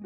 [0.00, 0.04] 毕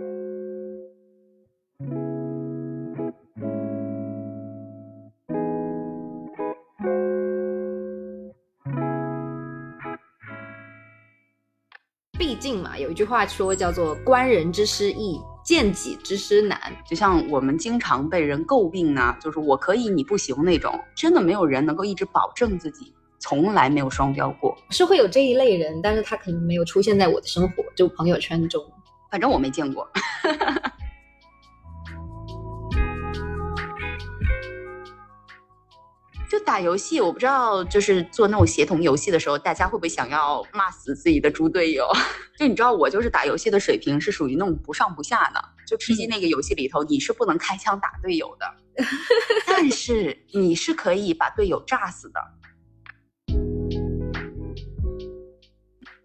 [12.36, 16.58] 竟嘛，有一句话说叫做“观人之失易，见己之失难”。
[16.88, 24.56] 就像我们经常被人诟病呢，就是我可以你不行那种，真的没有人能够一直保证自己，从来没有双标过。
[24.70, 28.64] 是会有这一类人，但是他可能没有出现在我的生活，就朋友圈中。
[29.12, 29.86] 反正我没见过。
[36.30, 41.86] 就打游戏，我不知道，就是做那种协同游戏的时候，大家会不会想要骂死自己的猪队友？
[42.38, 45.44] 就你知道，我就是打游戏的水平是属于那种不上不下的。
[45.66, 48.46] 就吃鸡那个游戏里头，你是不能开枪打队友的，
[49.46, 52.20] 但是你是可以把队友炸死的。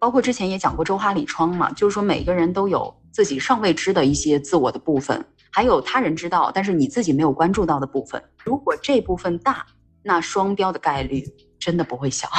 [0.00, 8.22] 包括之前也讲过周哈里窗嘛，就是说每个人都有自己尚未知的一些自我的部分，还有他人知道但是你自己没有关注到的部分。
[8.44, 9.66] 如果这部分大，
[10.04, 11.24] 那双标的概率
[11.58, 12.28] 真的不会小。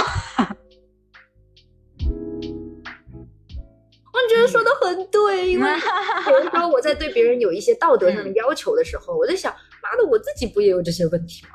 [4.13, 5.69] 我觉得说的很对，因为
[6.23, 9.51] 比如说我在对别人有一些道德上的要求的时候，我在想，
[9.83, 11.49] 妈的，我自己不也有这些问题吗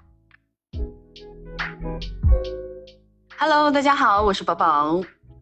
[3.39, 5.00] ？Hello，大家好，我是宝宝。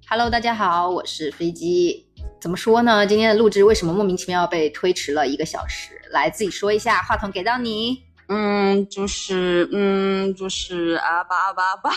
[0.08, 2.06] Hello，大家好，我是飞机。
[2.40, 3.06] 怎么说呢？
[3.06, 6.00] 今天的录制为什么莫名其妙被推迟了一个小时？
[6.10, 8.02] 来，自己说一下，话筒给到你。
[8.28, 11.90] 嗯，就是，嗯，就是啊吧啊吧啊吧，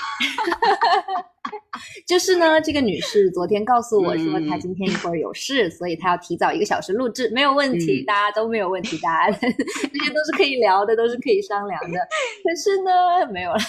[2.07, 2.59] 就是呢。
[2.61, 11.99] 这个女士昨天告诉我说，她今天一会儿有事，所以她要提早一个小时录制，没有问题，大家都没有问题，大家 这些都是可以聊的，都是可以商量的。
[12.43, 13.59] 可是呢，没有了。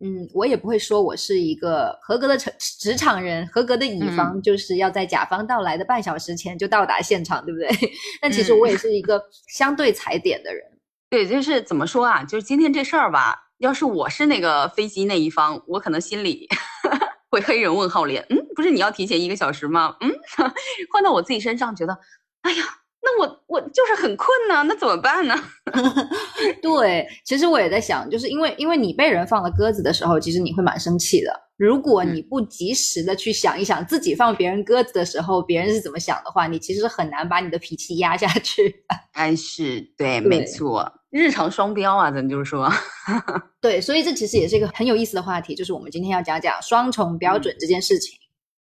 [0.00, 7.68] 嗯，我也不会说我是一个合格的职职场人，合格的乙方就是要在甲方到来的半小时前就到达现场，对不对？
[8.22, 10.62] 但其实我也是一个相对踩点的人。
[11.10, 12.22] 对，就是怎么说啊？
[12.22, 16.46] 就是今天这事儿吧，要是我是那个飞机那一方，我可能心里
[17.30, 18.24] 会黑人问号脸。
[18.30, 19.96] 嗯，不是你要提前一个小时吗？
[20.00, 20.10] 嗯，
[20.92, 21.98] 换到我自己身上，觉得，
[22.42, 22.62] 哎呀，
[23.00, 25.34] 那我我就是很困呢，那怎么办呢？
[26.60, 31.32] 对，其实我也在想，就是因为因为你被人放了鸽子的时候，其实你会蛮生气的。
[31.56, 38.84] 如果你不及时的去想一想自己放别人鸽子的时候，别人是怎么想的话，你其实很难把你的脾气压下去。
[39.12, 42.70] 哎，是对，没错，日常双标啊，咱就是说，
[43.60, 48.16] 对，所以这其实也是一个很有意思的话题，就是我们今天要讲讲双重标准这件事情。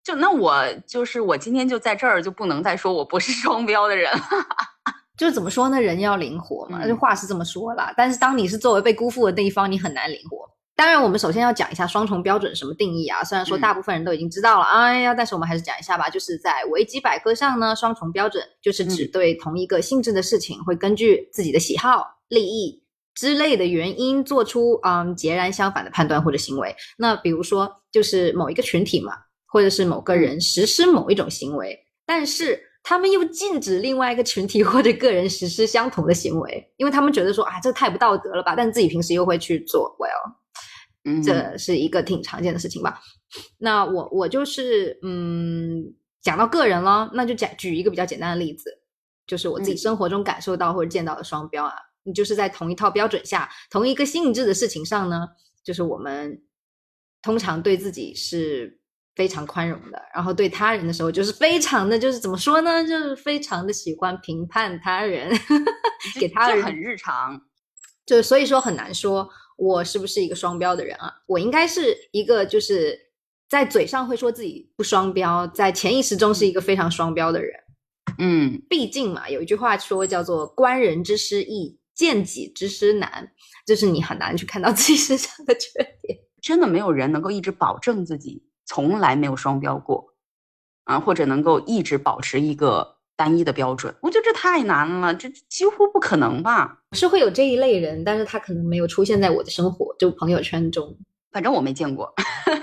[0.03, 4.19] 就那我就是我今天就在这儿就不能再说我不是双标的人了，
[5.17, 5.79] 就是怎么说呢？
[5.79, 7.93] 人要灵活嘛，这话是这么说啦。
[7.95, 10.49] 但是当你是作为被辜负的那一方，你很难灵活。
[10.73, 13.23] 当然，我们首先要讲一下双重标准什么定义啊？
[13.23, 16.09] 虽然说大部分人都已经知道了，哎呀，但是我们还是讲一下吧。
[16.09, 22.81] 就是在维基百科上呢，双重标准就是指对同一个性质的事情，会根据自己的喜好、利益
[23.13, 26.75] 之类的原因，做出嗯截然相反的判断或者行为。
[26.97, 29.13] 那比如说，就是某一个群体嘛，
[29.51, 38.55] 或者是某个人实施某一种行为，但是他们又禁止另外一个群体 或者个人实施相同的行为，因为他们觉得说啊，这太不道德了吧？
[38.55, 41.21] 但自己平时又会去做，well。
[41.23, 42.99] 这是一个挺常见的事情吧？
[43.57, 48.71] 那我我就是嗯，讲到个人了，那就讲举一个比较简单的例子，
[49.25, 51.73] 就是我自己生活中感受到或者见到的双标啊。
[52.03, 55.27] 你就是在同一套标准下，同一个性质的事情上呢，
[55.63, 56.41] 就是我们
[57.21, 58.79] 通常对自己是
[59.15, 62.85] 非常宽容的，然后对他人的时候就是非常的就是怎么说呢？
[62.85, 65.29] 就是非常的喜欢评判他人，
[66.19, 67.41] 给他人很日常，
[68.05, 69.29] 就所以说很难说。
[69.57, 71.13] 我是不是一个双标的人啊？
[71.27, 72.97] 我应该是一个，就是
[73.47, 77.53] 在嘴上会说自己不双标，在潜意识中是一个非常双标的人。
[78.17, 83.31] 嗯，毕竟嘛，有一句话说叫做“观人之失易，见己之失难”，
[83.67, 85.69] 就是你很难去看到自己身上的缺
[86.01, 86.17] 点。
[86.41, 90.13] 真的没有人能够一直保证自己从来没有双标过
[90.85, 92.95] 啊，或者能够一直保持一个。
[93.17, 96.79] 单一的标准，我觉得这太难了，这几乎不可能吧？
[96.93, 100.97] 是会有这一类人，但是他可能没有出现在我的生活，就朋友圈中，
[101.31, 102.11] 反正我没见过。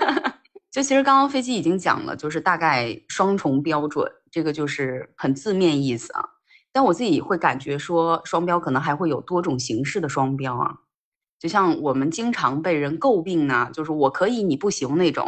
[0.69, 6.25] 就其实刚刚飞机已经讲了，就是大概双重标准，这个就是很字面意思啊。
[6.73, 10.79] 但我自己会感觉说，双标可能还会有多种形式的双标啊。
[11.39, 15.25] 就像我们经常被人诟病呢，就是我可以你不行那种；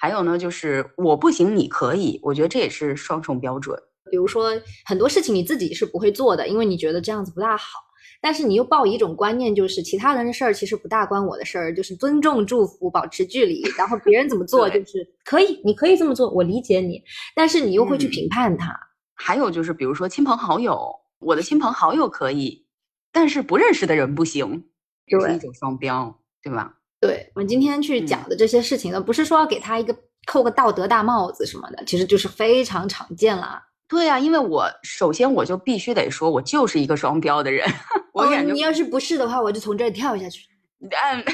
[0.00, 3.78] 还有呢，就是我不行你可以，我觉得这也是双重标准。
[4.10, 4.50] 比如说
[4.86, 7.78] 很多事情你自己是不会做的，因为你觉得这样子不大好，
[8.22, 14.82] 但是你又抱一种观念，就是其他人的事儿其实不大关我的事儿，就是尊重、祝福、保持距离，然后别人怎么做就。
[14.86, 17.02] 是可以，你可以这么做，我理解你，
[17.36, 18.74] 但是你又会去评判他，
[19.14, 22.66] 还有就是，比如说亲朋好友，我的亲朋好友可以，
[23.12, 24.64] 但是不认识的人不行，
[25.06, 26.79] 这是一种双标，对吧？
[27.00, 33.62] 对，我们今天去讲的这些事情呢，不是说要给他一个扣个道德大帽子什么的，其实就是非常常见啦。
[33.88, 37.66] 对呀，因为我首先我就必须得说，我就是一个双标的人。
[38.12, 40.42] 我感觉你要是不是的话，我就从这儿跳下去。
[40.80, 41.24] 嗯，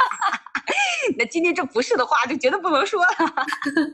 [1.16, 3.08] 那今天这不是的话，就绝对不能说了。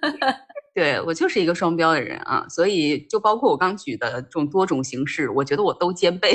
[0.75, 6.33] 对我就是一个双标的人啊，所以就包括我刚举的这种多种形式，我觉得我都兼备，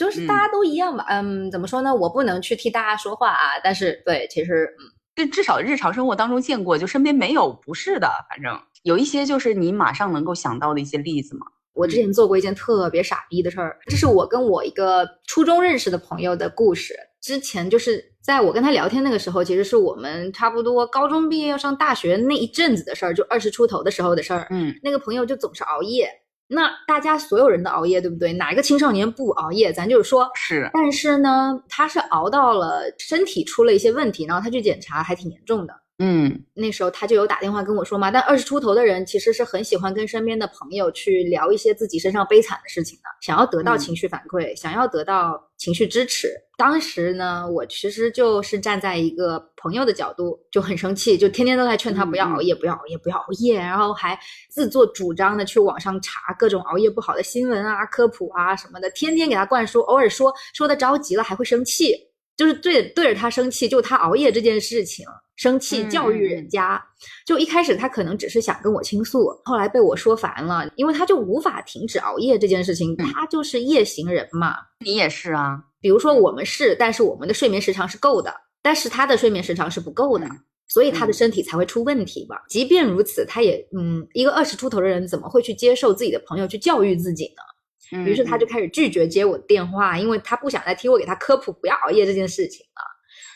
[0.00, 1.04] 就是大家都一样吧。
[1.10, 1.94] 嗯，怎么说呢？
[1.94, 11.46] 我不能去替大家说话啊，但是对，其实嗯，对，至少日常生活当中见过，就身边没有不是的，反正有一些就是你马上能够想到的一些例子嘛。
[11.74, 16.94] 我之前做过一件特别傻逼的事儿，这是我跟我一个初中认识的朋友的故事。
[17.20, 24.46] 之前就是在我跟他聊天那个时候，其实是我们差不多高中毕业要上大学那一阵子的事儿，就二十出头的时候的事儿。
[24.50, 26.08] 嗯，那个朋友就总是熬夜，
[26.52, 28.32] 那大家所有人都熬夜，对不对？
[28.32, 29.72] 哪一个青少年不熬夜？
[29.72, 30.68] 咱就是说，是。
[30.72, 35.72] 但是呢，他是熬到了身体出了一些问题，然后他去检查，还挺严重的。
[36.02, 46.32] 嗯，那时候他就有打电话跟我说嘛，但二十出头的人其实是很喜欢跟身边的朋友去聊一些自己身上悲惨的事情的，想要得到情绪反馈，想要得到情绪支持。
[46.56, 54.18] 当时呢，我其实就是站在一个朋友的角度，就很生气，就天天都在劝他不要熬夜，不要熬夜，不要熬夜，然后还
[54.48, 61.94] 自作主张的去网上查各种熬夜不好的新闻啊、科普啊什么的，天天给他灌输，偶尔说说的着急了还会生气，
[62.40, 65.04] 就是对对着他生气，就他熬夜这件事情。
[65.36, 66.82] 生气教育人家，
[67.26, 74.54] 就一开始他可能只是想跟我倾诉，后来被我说烦了，因为他就无法停止熬夜这件事情，他就是夜行人嘛。
[74.82, 80.26] 你也是啊，比如说我们是，但是我们的睡眠时长是够的，但是他的睡眠时长是不够的，
[80.66, 82.42] 所以他的身体才会出问题吧。
[82.48, 87.42] 即便如此，他也嗯，一个二十出头的人怎么会去接受自己的朋友去教育自己呢？
[87.90, 92.82] 于是他就开始拒绝接我的电话，因为他不想再听我给他科普不要熬夜这件事情了。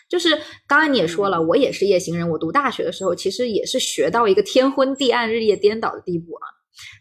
[0.08, 0.30] 就是
[0.66, 2.28] 刚刚你也说了，我也是夜行人。
[2.28, 6.46] 我读大学的时候，其实也是学到一个天昏地暗、日夜颠倒的地步啊。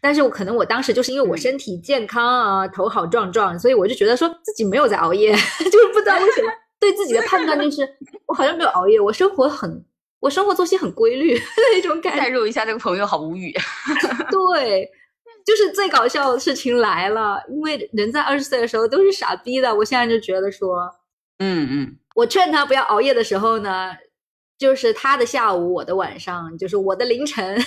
[0.00, 5.32] 但是我可能我当时就是因为我身体健康啊，头好壮壮，所以我就觉得说自己没有在熬夜，
[5.70, 7.86] 就是不知道为什么对自己的判断就是
[8.26, 9.84] 我好像没有熬夜，我生活很，
[10.20, 11.34] 我生活作息很规律
[11.74, 12.20] 那种感觉。
[12.20, 13.52] 代入一下这个朋友，好无语。
[14.30, 14.88] 对，
[15.44, 20.90] 就是最搞笑的事情来了，因为人在二十岁的时候都是傻逼的，我现在就觉得说，
[21.38, 21.98] 嗯嗯。
[22.14, 23.90] 我劝他不要熬夜的时候呢，
[24.56, 27.60] 就是他的下午，我的晚上，就是我的凌晨，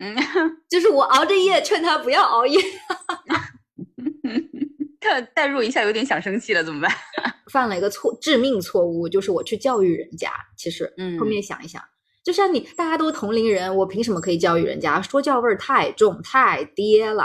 [0.00, 0.16] 嗯，
[0.68, 2.58] 就是我熬着夜劝他不要熬夜，
[5.00, 6.90] 他代入一下有点想生气了，怎么办？
[7.52, 10.32] 犯了一个错致命错误，就是我去教育人家。
[10.56, 11.80] 其实，嗯，后面想一想，
[12.26, 15.00] 就像你大家都同龄人，我凭什么可以教育人家？
[15.00, 17.24] 说教味儿太重，太爹了。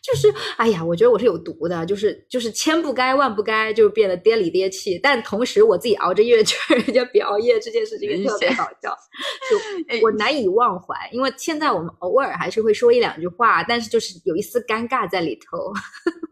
[0.00, 4.96] 就是，哎呀，我觉得我是有毒的，就是就是千不该万不该，就变得爹里爹气。
[5.02, 8.96] 但同时，我自己熬着夜 劝人家别熬夜这件事情也特别搞笑，
[9.50, 10.94] 就 我难以忘怀。
[11.10, 15.74] 因为现在我们偶尔还是会说一两句话，但是就是有一丝尴尬在里头。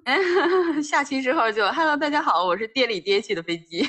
[0.81, 3.85] 下期之后就，Hello，大家好，我是爹里爹气的飞机。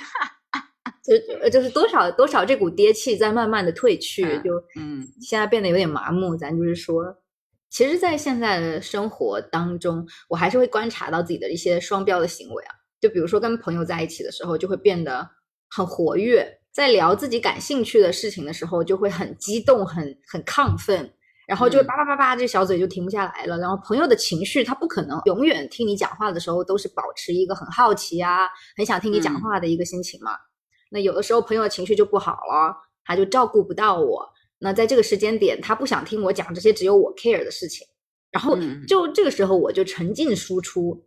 [1.07, 6.35] 就就是多少多少这股跌气在慢慢的退去，就嗯，现在变得有点麻木。
[6.35, 7.15] 咱就是说。
[7.69, 12.71] 其实，在现在的生活当中，我还是会观察到自己的一些双标的行为啊。
[13.01, 15.29] 就比如说，跟朋友在一起的时候，就会变得
[15.69, 21.11] 很活跃；在聊自己感兴趣的事情的时候，就会很激动、很很亢奋，
[21.45, 23.57] 然后就会叭叭叭叭，这小嘴就停不下来了。
[23.57, 30.31] 然后，朋友的情绪，他不可能永远听你讲话的时候都是保持一个很好奇啊、很想听你讲话的一个心情嘛。
[30.89, 32.75] 那有的时候，朋友的情绪就不好了，
[33.05, 34.27] 他就照顾不到我。
[34.59, 37.85] 那在这个时间点，他不想听我讲这些只有我 care 的事情，
[38.31, 41.05] 然后就这个时候我就沉浸输出，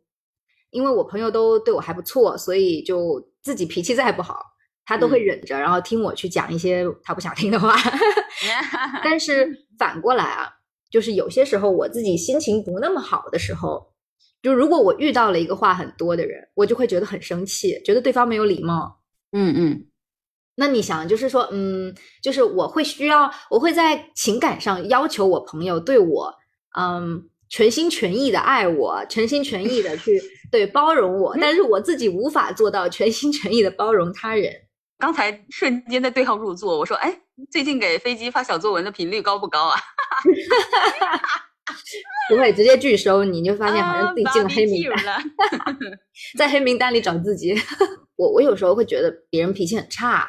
[0.71, 4.41] 因为我朋友都对我还不错，所以就自己脾气再不好，
[4.85, 7.75] 他都会忍着，然后听我去讲一些他不想听的话。
[9.03, 10.49] 但是 反过来啊，
[10.91, 13.93] 就是有些时候我自己心情不那么好的时候，
[14.43, 19.00] 就如果我遇到了一个话很多的人，我就会觉得很生气，觉得对方没有礼貌。
[19.33, 19.87] 嗯嗯。
[20.57, 26.35] 那你想，就是说，嗯，就是我会需要，我会在情感上要求我朋友对我，
[26.79, 30.21] 嗯，全心全意的爱我，全心全意的去
[30.53, 34.53] 对包容我，但是我自己无法做到全心全意的包容他人。
[34.99, 37.21] 刚才瞬间在对号入座，我说，哎，
[37.51, 39.81] 最近给飞机发小作文的频率高不高啊？
[42.31, 45.23] 不会直接拒收你，你就发现好像自己进了黑名单，
[46.39, 47.55] 在黑名单里找自己。
[48.17, 50.29] 我 我有时候会觉得别人脾气很差，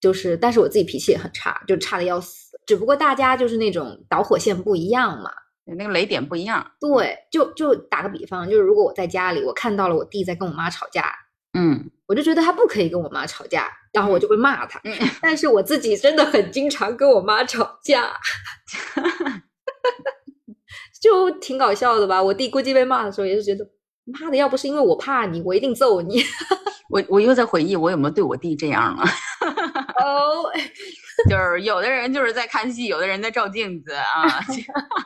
[0.00, 2.56] 就是，但是我自己脾气也很差，就差的要死。
[2.66, 5.30] 只不过大家就是那种导火线不一样嘛。
[5.76, 6.68] 那个雷点不一样。
[6.80, 11.12] 对，就就打个比方，就是如果我在家里，我看到了我弟在跟我妈吵架，
[11.56, 14.80] 嗯我就觉得他不可以跟我妈吵架，然后我就会骂他。
[14.82, 14.92] 嗯，
[15.22, 18.10] 但是我自己真的很经常跟我妈吵架，
[21.00, 22.22] 就挺搞笑的吧。
[22.22, 23.66] 我弟估计被骂的时候也是觉得，
[24.04, 26.22] 妈的，要不是因为我怕你，我一定揍你。
[26.90, 29.04] 我我又在回忆我有没有对我弟这样了。
[30.04, 30.50] 哦，
[31.30, 34.40] 就是有的人就是在看戏，有的人在照镜子啊。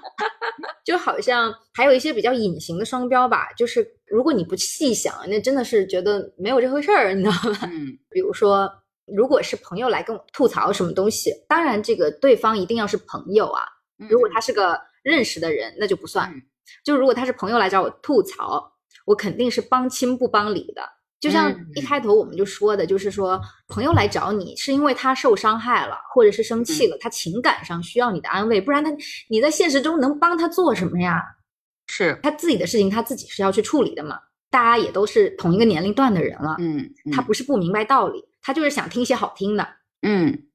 [0.85, 7.61] 就好像还有一些比较隐形的双标吧，就是如果你不细想，那真的是觉得没有这回事儿，你知道吧？
[7.73, 8.71] 嗯比如说，
[9.07, 13.63] 如果是朋友来跟我吐槽什么东西，当然这个对方一定要是朋友啊。
[14.11, 16.29] 如果他是个认识的人，那就不算。
[16.33, 16.43] 嗯
[16.83, 18.73] 就如果他是朋友来找我吐槽，
[19.05, 20.83] 我肯定是帮亲不帮理的。
[21.21, 28.91] 就像嗯一开头我们就说的，就是说朋友来找你是因为他受伤害了，或者是生气了，他情感上需要你的安慰，不然他
[29.29, 31.23] 你在现实中能帮他做什么呀？
[31.87, 34.19] 是他自己的事情他自己是要去处理的嘛。
[34.51, 39.69] 大家也都是同一个年龄段的人了，嗯他不是不明白道理，他就是想听一些好听的。
[40.03, 40.47] 嗯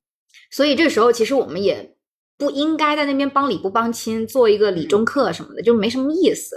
[0.51, 1.96] 所以这时候，其实我们也
[2.39, 6.55] 不应该在那边帮理不帮亲，做一个理中客什么的，就没什么意思。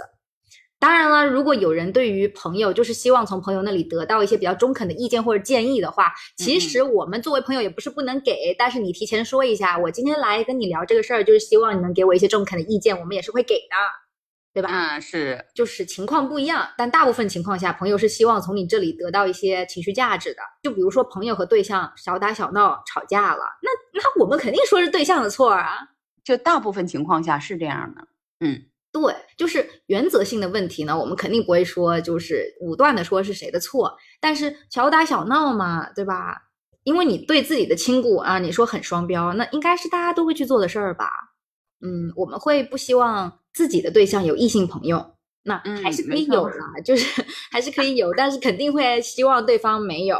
[0.79, 13.75] 当然了，如果有人对于朋友就是希望从朋友那里得到一些比较中肯的意见或者建议的话，其实我们作为朋友也不是不能给，但是你提前说一下，我今天来跟你聊这个事儿，就是希望你能给我一些中肯的意见，我们也是会给的，
[14.53, 14.69] 对吧？
[14.97, 20.41] 嗯是就是情况不一样，但大部分情况下，朋友是希望从你这里得到一些情绪价值的。
[20.61, 23.69] 就比如说，朋友和对象小打小闹吵架了，那
[23.99, 25.79] 那我们肯定说是对象的错啊。
[26.23, 28.07] 就大部分情况下是这样的。
[28.39, 28.61] 嗯
[28.93, 36.43] 对，就是原则性的问题呢，我们肯定不会说就是武断的说是谁的错，但是小打小闹嘛，对吧？
[36.83, 41.09] 因为你对自己的亲故啊，你说很双标，那应该是大家都会去做的事儿吧？
[41.83, 50.17] 嗯，我们会不希望自己的对象有异性朋友，那嗯还是可以有啦，就是 还是可以有，但是肯定会希望对方没有。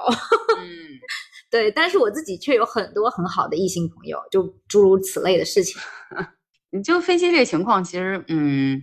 [0.60, 0.68] 嗯
[1.50, 5.80] 对，但是我自己却有很多很好的异性朋友，就诸如此类的事情。
[6.72, 8.82] 你就分析这个情况，其实嗯，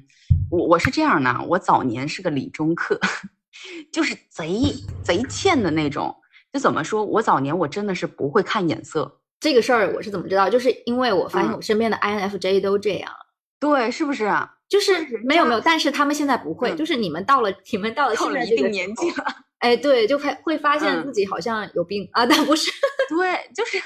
[0.50, 2.98] 我我是这样的，我早年是个理中客，
[3.92, 4.72] 就是贼
[5.02, 6.14] 贼欠的那种。
[6.52, 9.19] 就怎么说，我早年我真的是不会看眼色。
[9.40, 10.48] 这个事儿我是怎么知道？
[10.48, 13.10] 就是因为我发现嗯我身边的 INFJ 都这样。
[13.58, 14.54] 对，是不是啊？
[14.68, 19.24] 就是没有没有，但是他们现在不会，嗯就是你们到了你们到了一现在这个时定年纪，了，
[19.58, 22.70] 哎，对，就会会发现嗯自己好像有病、啊，但不是，
[23.10, 23.82] 对，就是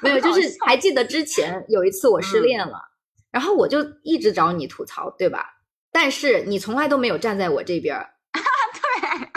[0.00, 2.80] 没有，就是还记得之前有一次我失嗯恋了，
[3.30, 5.44] 然后我就一直找你吐槽，对吧？
[5.92, 8.08] 但是你从来都没有站在我这边儿。
[8.32, 9.28] 对，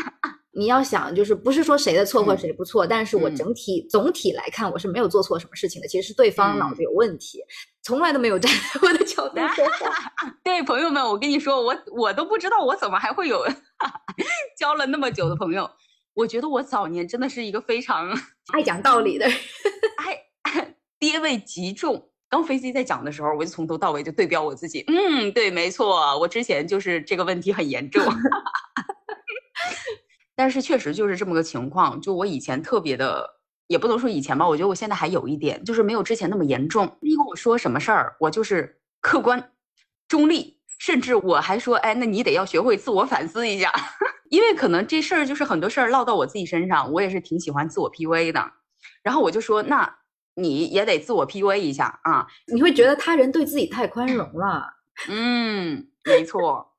[0.58, 5.88] 你要想，就是不是说谁的错或嗯谁不错，但是我嗯整体、总体来看，我是没有做错什么事情的。
[5.88, 7.40] 其实是对方嗯脑子有问题，
[7.84, 9.94] 从来都没有站在我的角度说话。
[10.44, 13.46] 对，朋友们，我跟你说，我我都不知道我怎么还会有
[14.58, 15.70] 交了那么久的朋友。
[16.16, 18.10] 我觉得我早年真的是一个非常
[18.52, 19.38] 爱讲道理的人，
[19.98, 22.10] 爱爹味极重。
[22.30, 24.84] 刚飞机在讲的时候，我就从头到尾就对标我自己。
[24.88, 28.04] 嗯，对，没错，我之前就是这个问题很严重。
[30.38, 33.27] 但是确实就是这么个情况，就我以前特别的，
[33.67, 36.98] 也不能说以前吧，我觉得我现在还有一点，就是没有之前那么严重。
[37.01, 39.51] 你跟我说什么事儿，我就是客观、
[40.08, 43.74] 中立，甚至我还说，哎，那你得要学会自我反思一下，
[44.29, 48.51] 因为可能这事儿就是很多事儿落到我自己身上，我也是挺喜欢自我 PUA 的。
[49.03, 49.98] 然后我就说，那
[50.36, 52.27] 你也得自我 PUA 一下啊。
[52.53, 54.74] 你会觉得他人对自己太宽容了。
[55.10, 56.74] 嗯，没错，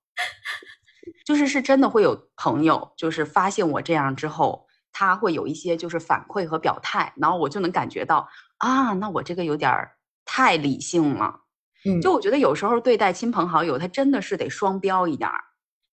[1.28, 9.92] 就是是真的会有朋友，就是发现我这样之后，他会有一些就是反馈和表态，然后我就能感觉到啊，那我这个有点儿
[10.24, 11.38] 太理性了。
[11.84, 15.38] 嗯，就我觉得有时候对待亲朋好友，他真的是得双标一点儿，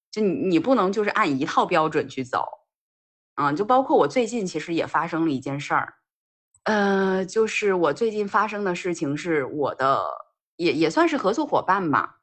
[0.10, 2.48] 就你你不能就是按一套标准去走，
[3.34, 5.96] 啊，就包括我最近其实也发生了一件事儿，
[6.64, 10.02] 呃，就是我最近发生的事情是我的
[10.56, 12.20] 也也算是合作伙伴吧，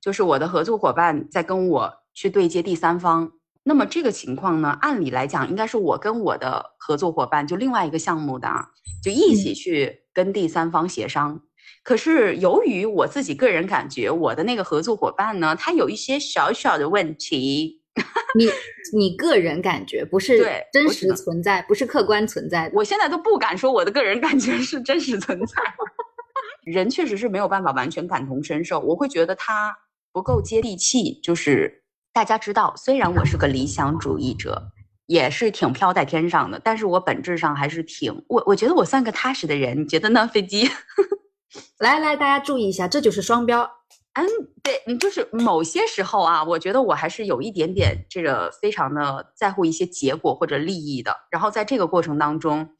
[0.00, 3.32] 就是我的合作伙伴在跟我去对接第三方。
[3.64, 8.68] 那么这个情况呢，按理来讲应该是我跟我的合作伙伴就另外一个项目的啊，
[9.02, 11.40] 就一起去跟第三方协商。
[11.82, 17.80] 可是由于我自己个人感觉，我的那个合作伙伴呢，他有一些小小的问题，
[18.38, 18.50] 你
[18.92, 22.74] 你个人感觉不是对真实存在，不是客观存在的。
[22.74, 25.54] 我现在都不敢说我的个人感觉是真实存在。
[26.64, 29.76] 人确实是没有办法完全感同身受，我会觉得他
[30.12, 31.20] 不够接地气。
[31.22, 31.83] 就是
[32.14, 34.70] 大家知道，虽然我是个理想主义者，
[35.06, 39.80] 也是挺飘在天上的，但是我本质上还是挺我我觉得我算个踏实的人。
[39.80, 40.70] 你觉得呢，飞机？
[41.80, 43.68] 来来，大家注意一下，这就是双标。
[44.12, 44.24] 嗯，
[44.62, 51.16] 对你就是某些时候啊，我觉得我还是有一点点这个非常的在乎一些结果或者利益的。
[51.32, 52.76] 然后在这个过程当中，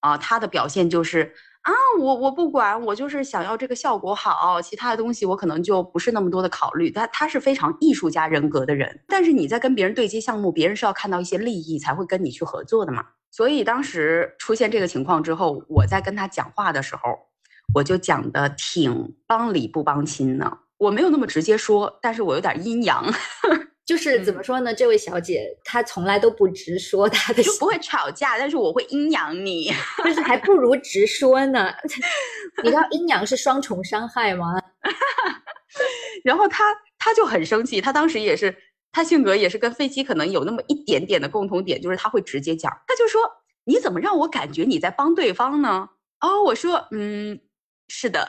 [0.00, 6.90] 啊，他的表现就是啊，我我不管，我就是想要这个效果好，其他的东西我可能就不是那么多的考虑。
[6.90, 13.04] 他他是非常艺术家人格的人，但是你在跟别人对接项目，别人是要看到一些利益才会跟你去合作的嘛。
[13.30, 17.02] 所以当时出现这个情况之后，我在跟他讲话的时候，
[17.74, 20.58] 我就讲的挺帮理不帮亲呢。
[20.78, 23.04] 我没有那么直接说，但是我有点阴阳，
[23.88, 24.74] 就是怎么说呢？
[24.74, 29.72] 这位小姐她从来都不直说她的，就不会吵架，但是我会阴阳你，
[30.04, 31.72] 就是还不如直说呢。
[32.62, 34.52] 你知道阴阳是双重伤害吗？
[36.22, 36.64] 然后她
[36.98, 38.54] 她就很生气，她当时也是，
[38.92, 43.22] 她性格也是跟飞机可能有那么一点点的共同点，就是她会直接讲，她就说
[43.64, 45.88] 你怎么让我感觉你在帮对方呢？
[46.20, 47.40] 哦，我说嗯，
[47.88, 48.28] 是的。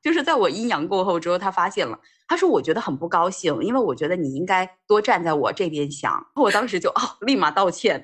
[0.00, 6.24] 就是在我阴阳过后之后，他发现了，他说我觉得很不高兴，因为我觉得你应该多站在我这边想。
[6.34, 8.00] 我当时就哦，立马道歉，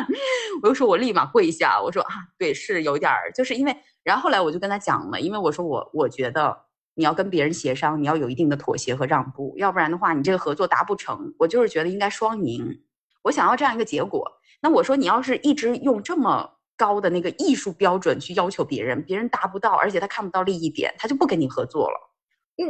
[0.62, 6.56] 我又说我立马跪下，我说啊，对，是有点儿，就是因为，然后后来我就跟他讲了，因为我说我我觉得
[6.94, 11.34] 你要跟别人协商，你要有一定的妥协和让步，要不然的话，你这个合作达不成。
[11.38, 12.82] 我就是觉得应该双赢，
[13.22, 14.30] 我想要这样一个结果。
[14.62, 16.52] 那我说你要是一直用这么。
[16.78, 21.96] 高的那个艺术标准去要求别人，别人达不到，而且他看不到利益点，他就不跟你合作了。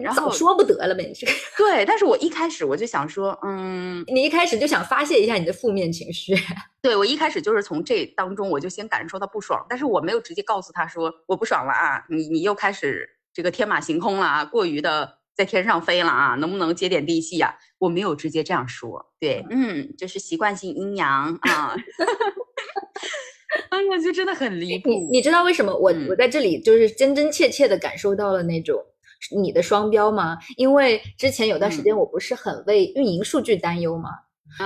[0.02, 1.32] 然早说不得了呗，你这个。
[1.56, 6.34] 对，但是我一开始我就想说，嗯，你一开始就想发泄一下你的负面情绪。
[6.82, 17.56] 对，我一开始就是从这当中，我就先感受到不爽，但是我没有直接告诉他说我不爽了啊，你你又开始这个天马行空了啊，过于的在天上飞了啊，能不能接点地气呀？
[17.78, 19.12] 我没有直接这样说。
[19.20, 21.76] 对，嗯，就是习惯性阴阳啊。
[23.70, 24.90] 哎呀，就真的很离谱。
[24.90, 28.82] 你你知道为什么我我在这里就是真真切切的感受到了那种
[29.36, 30.38] 你的双标吗？
[30.56, 34.10] 因为之前有段时间我不是很为运营数据担忧吗？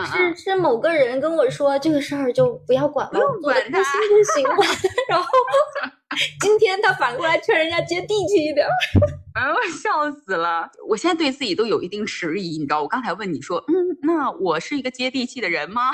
[0.07, 4.56] 是是某个人跟我说这个事儿就不要管了，不用管他，就行了。
[5.08, 5.26] 然后
[6.41, 8.67] 今天他反过来劝人家接地气一点，
[9.34, 10.71] 哎我笑死了！
[10.86, 15.91] 我现在对自己都有一定迟疑，你知道，我刚才问你说，嗯，那我是一个接地气的人吗？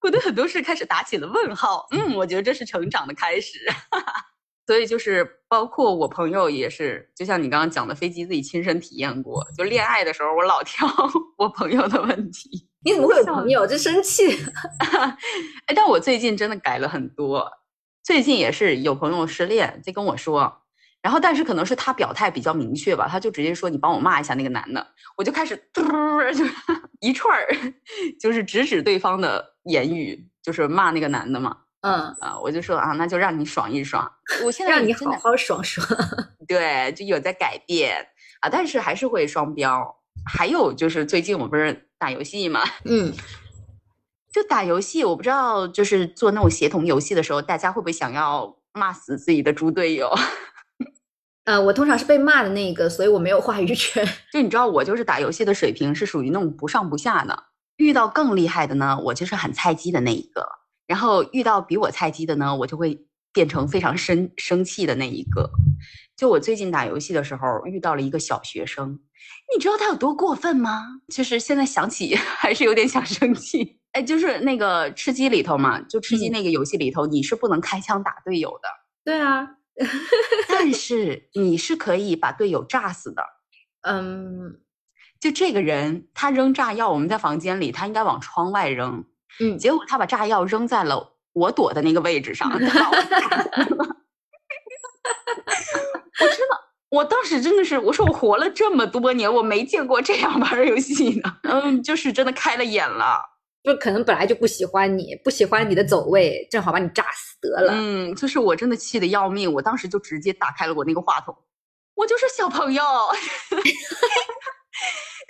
[0.00, 1.86] 我对很多事开始打起了问号。
[1.90, 3.58] 嗯，我觉得这是成长的开始。
[4.68, 9.42] 所以就是包括我朋友也是，就像你刚刚讲的，飞机自己亲身体验过。
[9.56, 10.86] 就恋爱的时候，我老挑
[11.38, 12.68] 我朋友的问题。
[12.84, 13.66] 你怎么会有朋友？
[13.66, 14.26] 就生气。
[15.64, 17.50] 哎，但我最近真的改了很多。
[18.04, 20.54] 最近也是有朋友失恋，在跟我说。
[21.00, 25.80] 然后，但是可能是他表态比较明确吧，他就直接说：“你帮我骂一下那个男的。”我就开始嘟
[26.34, 26.44] 就
[27.00, 27.48] 一串儿，
[28.20, 31.56] 就是直指对方的言语，就是骂那个男的嘛。
[31.82, 34.10] 嗯啊，我就说啊，那就让你爽一爽。
[34.44, 35.86] 我现 在让你好好爽爽。
[36.48, 38.06] 对，就有在改变
[38.40, 39.96] 啊，但是还是会双标。
[40.26, 43.12] 还有就是最近我不是打游戏嘛，嗯，
[44.32, 50.12] 就打游戏，我不知道就是做那种协同游戏的时候，大家会不会想要骂死自己的猪队友？
[51.44, 54.04] 呃，我通常是被骂的那个，所以我没有话语权。
[54.32, 57.44] 就你知道，我就是打游戏的水平是属于那种不上不下的。
[57.76, 60.42] 遇到更厉害的呢，我就是很菜鸡的那一个；
[60.88, 62.98] 然后遇到比我菜鸡的呢，我就会
[63.32, 65.48] 变成非常生生气的那一个。
[66.16, 68.98] 就我最近打游戏的时候，遇到了一个小学生，
[69.54, 70.82] 你知道他有多过分吗？
[71.14, 73.78] 就是现在想起 还是有点想生气。
[73.92, 78.68] 哎，就是那个吃鸡里头嘛，就吃鸡那个游戏里头，你是不能开枪打队友的。
[79.04, 79.46] 对啊。
[80.48, 83.22] 但是你是可以把队友炸死的，
[83.82, 84.58] 嗯，
[85.20, 89.04] 就这个人他扔炸药，我们在房间里，他应该往窗外扔，
[89.40, 92.74] 嗯，结果他把炸药扔在了我躲的那个位置上， 我真的，
[96.90, 103.20] 我当时真的是，我说我活了这么多年，我没见过这样玩游戏的，嗯，就是真的开了眼了。
[103.64, 107.72] 就可能本来就不喜欢你，不喜欢你的走位，正好把你炸死得了。
[107.74, 111.36] 嗯，就是我真的气得要命，我当时就直接打开了我那个话筒，
[111.94, 112.82] 我就是小朋友，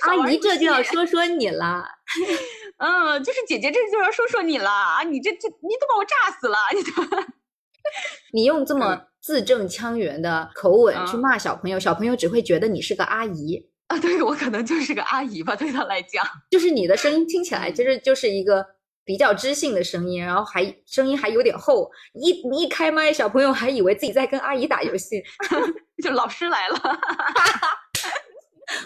[0.01, 1.85] 阿姨这就要说说你了。
[2.79, 5.03] 嗯，就是姐姐这就要说说你了啊！
[5.03, 7.27] 你这这你都把我炸死了，你都
[8.33, 13.69] 你用这么字正腔圆的口吻去骂小朋友，小朋友只会觉得你是个阿姨。
[13.89, 18.65] 啊，对我可能就是个阿姨吧，对他来讲，就是你的声音听起来其实就是一个
[19.03, 25.23] 比较知性的声音，然后还声音还有点厚，一你一开麦，小朋友还以为自己在跟阿姨打游戏，
[26.05, 26.79] 就老师来了，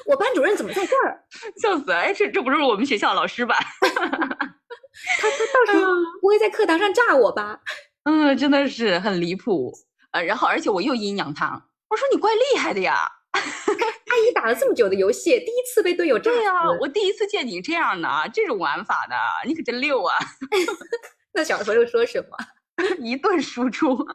[0.07, 1.25] 我班主任怎么在这儿？
[1.61, 1.93] 笑死！
[1.93, 3.57] 哎，这这不是我们学校老师吧？
[3.83, 7.59] 他他到时候不会在课堂上炸我吧？
[8.05, 9.73] 嗯，真的是很离谱。
[10.13, 11.47] 呃，然后而且我又阴阳他，
[11.89, 12.97] 我说你怪厉害的呀。
[13.33, 19.17] 阿姨打了这么久的游戏，第一次被队友炸对呀、死我第一次见你这样的啊，这种玩法的，
[19.47, 20.15] 你可真溜啊！
[21.33, 22.37] 那小朋友说什么？
[22.99, 24.07] 一顿输出。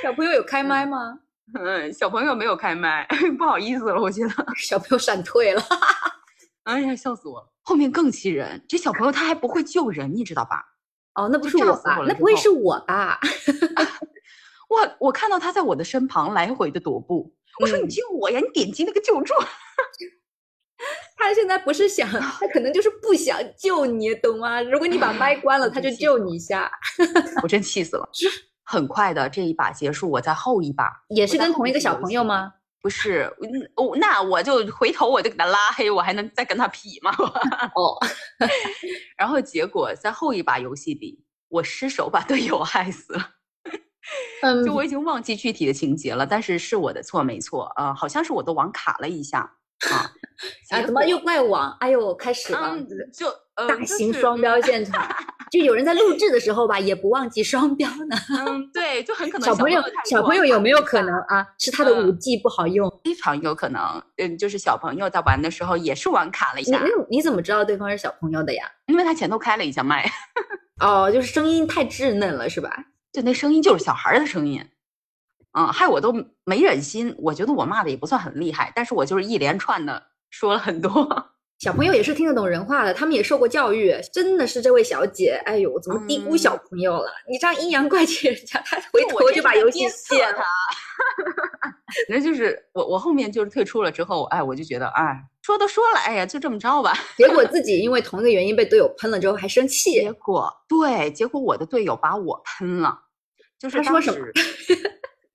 [0.00, 1.18] 小朋友有开麦吗？
[1.54, 3.06] 嗯，小朋友没有开麦，
[3.38, 4.30] 不好意思了，我觉得。
[4.56, 5.62] 小朋友闪退了。
[6.64, 7.52] 哎呀，笑死我了！
[7.62, 10.62] 后面更气人，这小朋友他还不会救人，你知道吧？
[11.14, 13.18] 哦，那不是我吧那不会是我吧？
[14.70, 19.34] 哇，我看到他在我的身旁来回的踱步，我说你嗯救我呀，你点击那个救助。
[21.16, 24.62] 他现在不是想，他可能就是不想救你，懂吗？
[24.62, 26.70] 如果你把麦关了，他就救你一下。
[27.42, 28.08] 我真气死了。
[28.64, 32.52] 很快的，这一把结束，我在后一把也是跟同一个小朋友吗？
[32.82, 33.32] 不是，
[34.00, 37.12] 那我就回头我就给他拉黑，我还能再跟他匹吗？
[37.76, 37.96] 哦，
[39.16, 43.30] 然后结果在后一把游戏里，我失手把队友害死了。
[44.42, 49.38] 嗯就我已经忘记具体的情节了，但是是我的错没错啊、呃好像是我的网卡了一下
[49.88, 50.10] 啊。
[50.74, 51.76] 啊，怎么又怪网？
[51.78, 52.74] 哎呦，开始了。
[52.74, 55.06] 嗯，就呃大型双标嗯现场，
[55.50, 58.16] 就有人在录制的时候吧，也不忘记双标呢。
[58.46, 61.46] 嗯，对，就很可能小朋友太，小朋友有没有可能啊？
[61.58, 62.90] 是他的嗯五 G 不好用？
[63.04, 68.64] 非常有可能，嗯，就是小朋友在玩的时候也是网卡了一下，你你你怎么知道对方是小朋友的呀？
[68.86, 70.10] 因为他前头开了一下麦，
[70.80, 72.70] 哦，就是声音太稚嫩了，是吧？
[73.12, 74.64] 就那声音就是小孩儿的声音，
[75.52, 77.14] 嗯，害我都没忍心。
[77.18, 81.31] 我觉得我骂的也不算很厉害，但是我就是一连串的说了很多。
[81.62, 83.94] 小朋友也是听得懂人话的，他们也受过教育。
[84.12, 87.06] 真的是这位小姐，哎呦，怎么低估嗯小朋友了？
[87.30, 90.32] 你这样阴阳怪气人家，他回头就把游戏卸了。
[91.62, 91.70] 他。
[92.08, 96.92] 反正就是我，我后面就是退出了之后，哎，我就觉得，哎，说都说了，哎呀，就这么着吧。
[97.16, 102.98] 结果自己因为同一个原因被队友喷了之后还生气结，果对，结果我的队友把我喷了，
[103.56, 104.26] 就是他说什么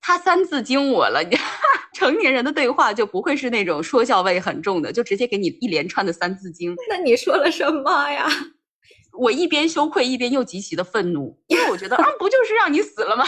[0.01, 1.21] 他三字经我了，
[1.93, 6.75] 成年人的对话就不会是那种说教味很重的，就直接给你一连串的三字经。
[6.89, 8.27] 那你说了什么呀？
[9.19, 13.25] 我一边羞愧一边又极其的愤怒，因为我觉得 啊，不就是让你死了吗？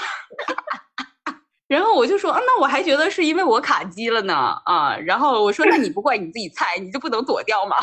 [1.67, 4.95] 然后我就说啊，那我还觉得是因为我卡机了呢啊。
[4.97, 7.75] 然后我说那你不怪你自己菜，你就不能躲掉吗？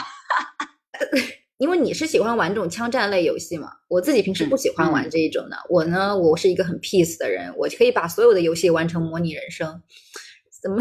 [1.59, 5.57] 因为你是喜欢玩这种枪战类游戏嘛，我自己平时不喜欢玩嗯这一种的。
[5.69, 9.83] 我呢，我是一个很 peace 的人，我可以把所有的游戏完成模拟人生。
[10.62, 10.79] 怎么？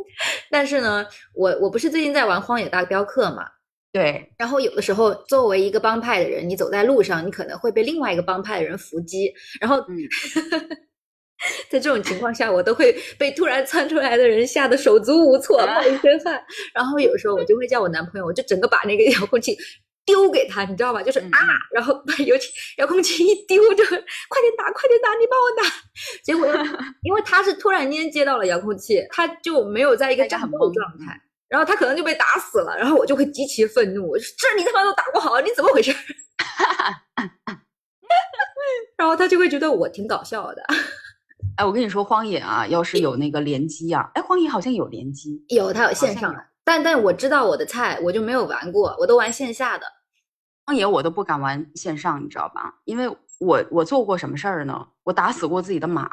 [0.50, 3.44] 但是呢，我我不是最近在玩《荒野大镖客》嘛，
[3.92, 9.76] 对，然后有的时候作为一个帮派的人，你走在路上，你可能会被另外一个帮派的人伏击，然后。
[9.88, 9.96] 嗯
[11.68, 16.42] 在这种情况下，我都会被突然窜出来的人吓得手足无措， 冒一身汗。
[16.72, 19.54] 然后有时候我就会叫我男朋友，我就整个把那个遥控器
[20.06, 21.02] 丢给他，你知道吧？
[21.02, 21.38] 就是嗯啊，
[21.72, 25.68] 然后把遥器遥控器一丢，就快点打，快点打，你帮我打。
[26.22, 26.46] 结果
[27.02, 31.20] 因为他是突然间接到了遥控器，他就没有在一个战斗状态。
[31.46, 35.94] 然后他可能就被打死了，然后我就会极其愤怒，我说这你他妈都打不好，你怎么回事？
[38.96, 40.64] 然后他就会觉得我挺搞笑的。
[41.56, 49.86] 哎，我跟你说，荒野啊，要是有那个联机啊，哎，荒野好像有联机，有，它有线上的，但但我知道我的菜，我就没有玩过，我都玩线下的。
[50.66, 52.74] 荒野我都不敢玩线上，你知道吧？
[52.84, 54.86] 因为我我做过什么事儿呢？
[55.04, 56.10] 我打死过自己的马，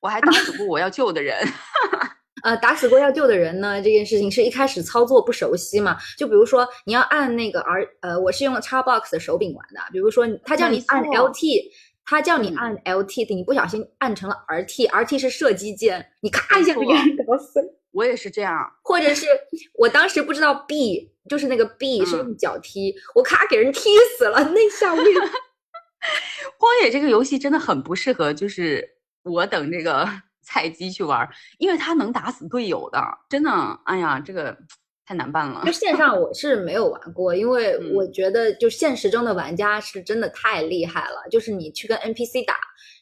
[0.00, 1.36] 我还打死过我要救的人。
[2.44, 5.96] 呃，打死过要救的人呢，这件事情是一开始操作不熟悉嘛？
[6.18, 11.70] 就比如说你要按那个 R，呃，我是用 Xbox 的手柄玩的，比如说他叫你按 LT，
[12.04, 17.73] 他叫你嗯按 LT，你不小心按成了 RT，RT 是射击键，你咔一下就给人搞死了。
[17.94, 19.26] 我也是这样，或者是
[19.74, 25.14] 我当时不知道 B，就是那个 B 是嗯用脚踢，我咔给人踢死了，那下我也
[26.58, 30.06] 荒野这个游戏真的很不适合，就是我等这个
[30.42, 31.26] 菜鸡去玩，
[31.58, 33.50] 因为它能打死队友的，真的，
[33.84, 34.56] 哎呀，这个
[35.06, 35.72] 太难办了就。
[35.72, 41.22] 线上我是没有玩过，因为嗯我觉得就现实中的玩家是真的太厉害了。
[41.30, 42.56] 就是你去跟 NPC 打，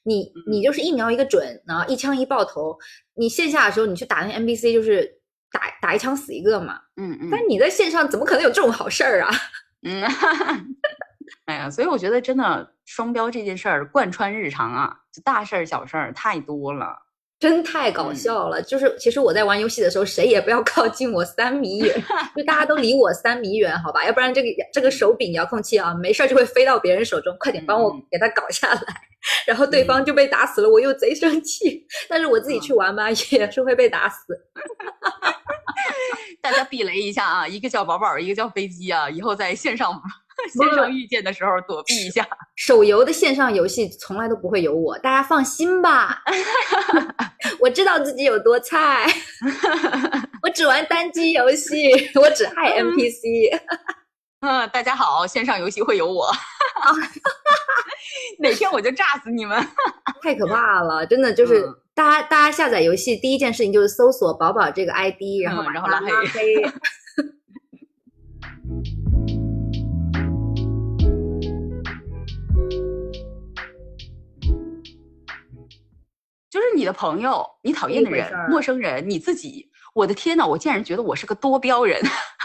[0.05, 2.77] 你嗯你就是一瞄一个准，然后一枪一爆头。
[3.15, 9.31] 你线下的时候你去打那 NPC 就是打打一枪死一个嘛，嗯嗯但你在线上怎么可能有这种好事儿啊？
[9.85, 10.03] 嗯，
[11.47, 16.97] 哎呀，所以我觉得真的双标这件事儿贯穿日常啊，就大事儿小事儿太多了。
[17.43, 18.63] 真太搞嗯笑了！
[18.63, 21.93] 就是其实我在玩游戏的时候，谁也不要靠近我三米远，
[22.37, 24.05] 就大家都离我三米远，好吧？
[24.07, 28.81] 要不然这个这个手柄遥控器啊，没事儿就会飞到别人手中，快点帮我给它搞下来，
[29.45, 31.85] 然后对方就被打死了，我又贼生气。
[32.09, 34.39] 但是我自己嗯去玩吧，也是会被打死。
[36.41, 39.93] 大家避雷一下啊，一个叫宝宝，一个叫飞机啊，以后在线上
[40.49, 42.27] 线上遇见的时候躲避一下。
[42.57, 46.23] 手游的线上游戏从来都不会有我，大家放心吧，
[47.61, 49.07] 我知道自己有多菜。
[50.43, 53.61] 我只玩单机游戏，我只害 NPC。
[54.41, 56.29] 嗯，大家好，线上游戏会有我，
[58.41, 59.65] 哪天我就炸死你们！
[60.21, 66.73] 太可怕了，真的就是大家大家下载游戏第一件事情就是搜索宝宝这个 ID，然后然后拉黑。
[76.53, 81.99] 就是你的朋友，你讨厌的人，陌生人，你自己，我的天呐，我竟然觉得我是个多标人。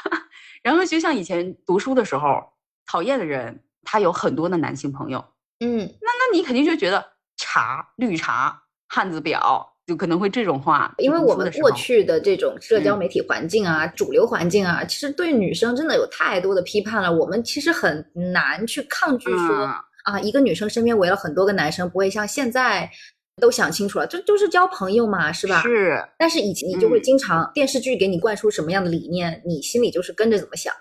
[0.63, 2.41] 然后就像以前读书的时候，
[2.89, 5.19] 讨厌的人，他有很多的男性朋友。
[5.59, 10.95] 嗯，那那你肯定就觉得茶绿茶汉子婊，就可能会这种话。
[10.99, 17.11] 因为我们过去的这种社交媒体环境啊，主流环境啊，其实对女生真的有太多的批判了。
[17.11, 19.69] 我们其实很难去抗拒说
[20.05, 22.89] 啊，一个女生身边围了很多个男生，不会像现在。
[23.39, 25.61] 都想清楚了，这就是交朋友嘛，是吧？
[25.61, 26.03] 是。
[26.17, 30.73] 但是以前你就会经常电视剧给你灌输什么样的理念，你心里就是跟着怎么想。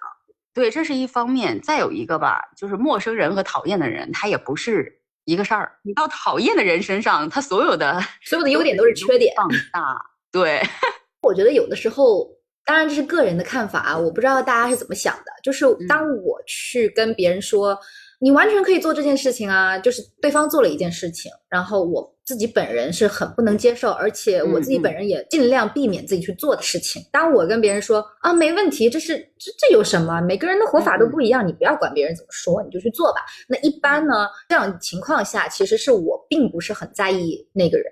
[0.54, 1.60] 对，这是一方面。
[1.60, 4.90] 再有一个吧，就是陌生人和讨厌的人，他也不是
[5.26, 5.70] 一个事儿。
[5.82, 9.94] 你到讨厌的人身上，他所有的 所有的优点都是缺点放大。
[10.32, 10.62] 对，
[11.20, 12.26] 我觉得有的时候，
[12.64, 15.32] 当然这是个人的看法啊，我不知道大家是怎么想的。
[15.44, 17.78] 就是当我去跟别人说。
[18.18, 27.02] 你完全可以做这件事情啊，就是对方做了一件事情，然后我自己本人是很不能接受，而且我自己本人也尽量避免自己去做的事情。
[27.12, 30.20] 当我跟别人说啊，没问题，这是这这有什么？
[30.22, 33.20] 每个人的活法都不一样，你不要管别人怎么说，你就去做吧。
[33.48, 37.86] 那一般呢，这样情况下，其实是我并不是很在意那个人。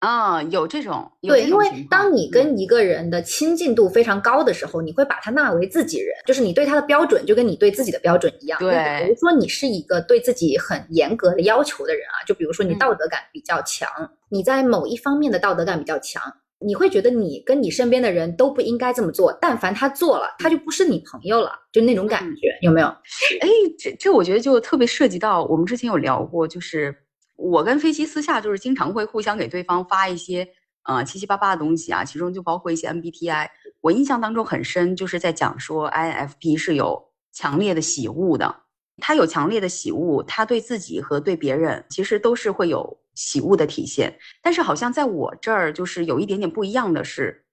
[0.00, 8.58] 啊，有这种对，因为当你跟一个人的亲近度非常高的时候，你会把他纳为自己人，就是你对他的标准就跟你对自己的标准一样。
[8.58, 13.86] 对，比如说你是一个对自己很严格的要求的人啊，就比如说你道德感比较强，
[14.30, 16.22] 你在某一方面的道德感比较强，
[16.60, 22.86] 你会觉得你跟你身边的人都不应该这么做，但凡他做了，他就不是你朋友了，就那种感觉，有没有？
[22.86, 26.96] 哎，这这我觉得就特别涉及到我们之前有聊过，就是。
[27.40, 30.46] 我跟飞机私下就是经常会互相给对方发一些
[30.82, 33.48] 呃七七八八的东西啊，其中就包括一些 MBTI。
[33.80, 38.64] 我印象当中很深，就是在讲说 INFP 是有强烈的喜恶的，
[38.98, 44.18] 他有强烈的喜恶，他对自己和对别人其实都是会有喜恶的体现。
[44.42, 47.46] 但是好像在我这儿就是有一点点不一样的是，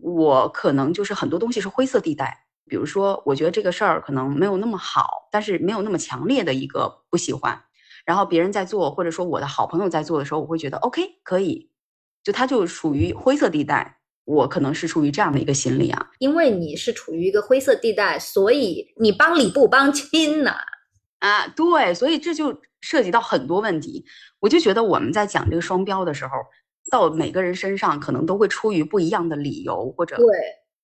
[0.00, 7.60] 我可能就是很多东西是灰色地带，比如说我觉得这个事儿可能没有那么好，但是没有那么强烈的一个不喜欢。
[8.08, 11.70] 然后别人在做，或者说我的好朋友在做的时候，我会觉得 OK 可以，
[12.24, 16.10] 就他就属于灰色地带，我可能是处于这样的一个心理啊。
[16.18, 20.52] 因为你是处于一个灰色地带，所以你帮理不帮亲呢？
[21.18, 24.02] 啊，对，所以这就涉及到很多问题。
[24.40, 26.30] 我就觉得我们在讲这个双标的时候，
[26.90, 30.26] 到每个人身上可能都会出于不一样的理由，或者对，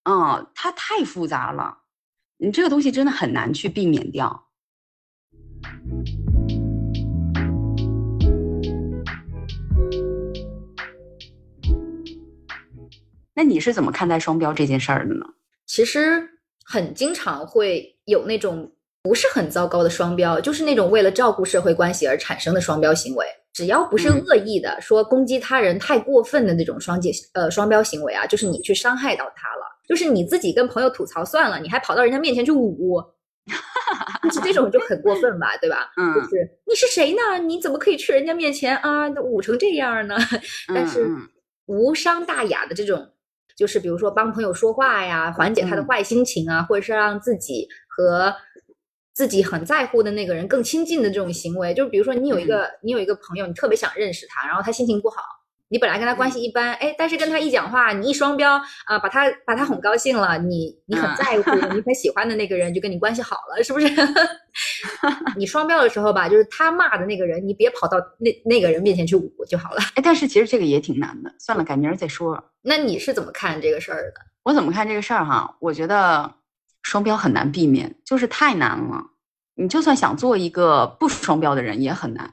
[0.05, 1.79] 嗯，它太复杂了，
[2.37, 4.51] 你这个东西真的很难去避免掉。
[13.35, 15.27] 那你是怎么看待双标这件事儿的呢？
[15.67, 16.29] 其实
[16.65, 18.71] 很经常会有那种
[19.03, 23.27] 不是很糟糕的双标，就是那种为了照顾社会关系而产生的双标行为。
[23.53, 33.01] 只要不是恶意的，说攻击他人太过分的那种双界呃双标行为啊，就是你去伤害到他了，就是你自己跟朋友吐槽算了，你还跑到人家面前去捂，
[34.25, 35.93] 就是这种就很过分吧，对吧？
[35.97, 37.39] 嗯，就是你是谁呢？
[37.39, 40.17] 你怎么可以去人家面前啊捂成这样呢？
[40.75, 41.09] 但是
[41.67, 43.09] 无伤大雅的这种。
[43.57, 48.35] 就是比如说帮朋友说话呀，缓解他的坏心情啊，或者是让自己和
[49.13, 51.73] 自己很在乎的那个人更亲近的这种行为。
[51.73, 55.23] 就比如说你有一个你有一个朋友，你特别想认识他，然后他心情不好。
[55.75, 63.89] 你本来跟他关系一般，哎，但是跟他一讲话，你一双标啊，把他把他哄高兴了，你你很在乎，你很喜欢的那个人就跟你关系好了，是不是？
[65.37, 69.81] 你双标的时候吧，就是他骂的那个人，你别跑到那那个人面前去捂就好了。
[69.97, 72.53] 哎，但是其实这个也挺难的，算了，改明儿再说。
[72.63, 74.21] 那你是怎么看这个事儿的？
[74.45, 75.57] 我怎么看这个事儿哈？
[75.59, 76.33] 我觉得
[76.85, 79.03] 双标很难避免，就是太难了。
[79.57, 82.33] 你就算想做一个不双标的人也很难。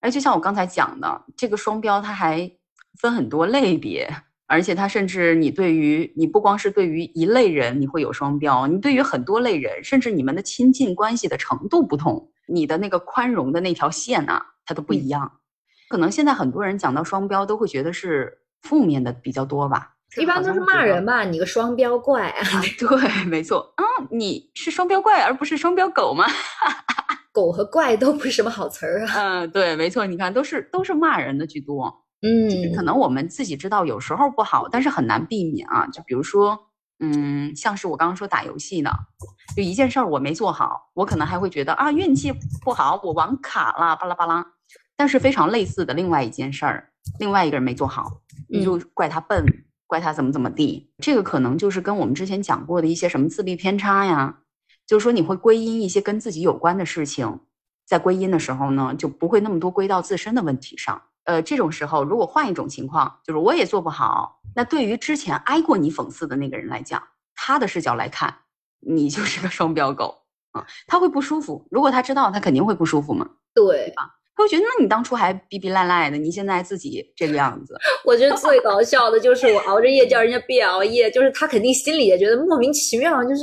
[0.00, 2.48] 哎，就像我刚才讲的，这个双标它还
[2.98, 4.08] 分很多类别，
[4.46, 15.30] 而且它甚至你对于你不光是对于一类人你会有双标，你对于很多类人，甚至你们的亲近关系的程度不同，你的那个宽容的那条线啊，它都不一样。
[15.88, 22.44] 可能现在很多人讲到双标都会觉得是负面的比较多吧，一般都是骂人吧，你个双标怪啊。
[22.78, 26.26] 对，没错，嗯，你是双标怪而不是双标狗吗？
[27.32, 29.12] 狗和怪都不是什么好词儿啊。
[29.14, 31.94] 嗯，对，没错，你看都是都是骂人的居多。
[32.22, 35.86] 嗯，可能我们自己知道有时候不好，但是很难避免啊。
[35.86, 36.58] 就比如说，
[36.98, 38.90] 嗯，像是我刚刚说打游戏呢，
[39.56, 42.32] 就一件事儿我没做好，我可能还会觉得啊运气
[42.64, 44.44] 不好，我网卡了，巴拉巴拉。
[44.96, 49.46] 但是非常类似的另外一件事儿，另外一个人没做好，你就怪他笨，
[49.86, 50.90] 怪他怎么怎么地。
[50.98, 54.40] 这个可能就是跟我们之前讲过的一些什么自律偏差呀，
[54.84, 57.38] 就是说你会归因一些跟自己有关的事情，
[57.86, 61.00] 在归因的时候呢，就不会那么多归到自身的问题上。
[61.28, 67.02] 呃，这种时候如果换一种情况，就是我也做不好，那对于之前挨过你讽刺的那个人来讲，
[67.34, 68.34] 他的视角来看，
[68.80, 71.66] 你就是个双标狗啊，他会不舒服。
[71.70, 74.14] 如果他知道，他肯定会不舒服嘛，对吧？
[74.34, 77.76] 他会觉得，那你当初还逼逼赖赖的，你现在自己这个样子。
[78.06, 83.42] 我觉得最搞笑的就是我熬着夜叫人家别熬夜，就是他肯定心里也觉得莫名其妙，就是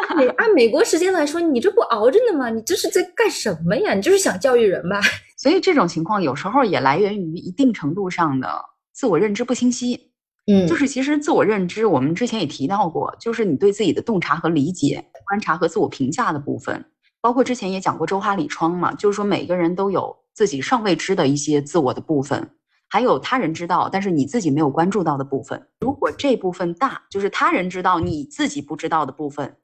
[0.38, 2.50] 按美国时间来说，你这不熬着呢吗？
[2.50, 3.94] 你这是在干什么呀？
[3.94, 5.00] 你就是想教育人吧？
[5.36, 8.48] 所以这种情况有时候也来源于一定程度上的
[8.92, 10.10] 自我认知不清晰。
[10.46, 16.84] 嗯，就是其实自我认知，我们之前也提到过，就是你对自己的洞察和理解、观察和自我评价的部分。
[17.20, 22.50] 包括之前也讲过周哈里窗嘛，就是说每个人都有自己尚未知的一些自我的部分，
[22.92, 25.66] 还有他人知道但是你自己没有关注到的部分。
[25.80, 29.56] 如果这部分大，就是他人知道你自己不知道的部分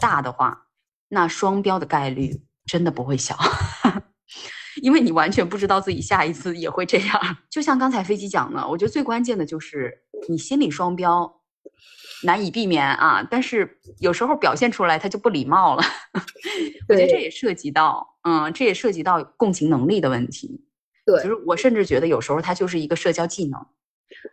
[0.00, 0.66] 大的话，
[1.08, 3.38] 那双标的概率真的不会小，
[4.82, 7.36] 因为你完全不知道自己下一次也会这样。
[7.48, 9.96] 就像刚才飞机讲的，我觉得最关键的就是
[10.28, 11.38] 你心理双标。
[12.24, 15.82] 难以避免啊，但是有时候表现出来他就不礼貌了。
[16.88, 20.64] 我觉得这也涉及到，嗯，这也涉及到共情能力的问题。
[21.04, 23.60] 对，就是我甚至觉得有时候它就是一个社交技能。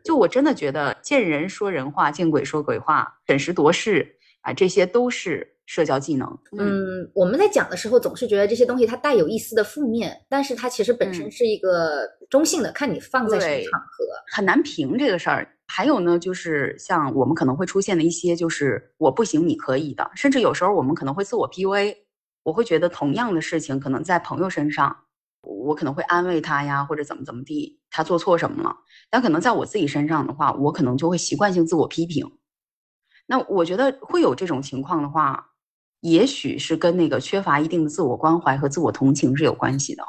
[0.03, 4.05] 就我真的觉得见人说人话，见鬼说鬼话，审时度势
[4.41, 6.27] 啊，这些都是社交技能。
[6.57, 14.05] 嗯，我们在讲的时候总是觉得这些东西它带有一丝的负面，但是它其实本身是一个中性的，看你放在什么场合，
[14.35, 15.47] 很难评这个事儿。
[15.67, 21.95] 还有呢，就是像我们可能会出现的一些，就是我不行，你可以的，甚至有时候我们可能会自我 PUA。
[22.43, 24.95] 我会觉得同样的事情，可能在朋友身上，
[25.41, 28.75] 我可能会安慰他呀，或者怎么怎么地，他做错什么了。
[29.09, 32.31] 但可能在我自己身上的话，我可能就会习惯性自我批评。
[33.27, 35.51] 那我觉得会有这种情况的话，
[36.01, 40.03] 也许是跟那个缺乏一定的自我关怀和自我同情是有关系的。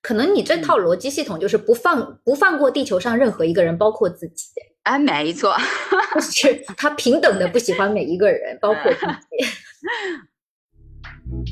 [0.00, 4.46] 可能你这套逻辑系统就是不放不放过地球上任何一个人，包括自己。
[4.82, 5.56] 哎，没错，
[6.20, 9.14] 是他平等的不喜欢每一个人，包括自己。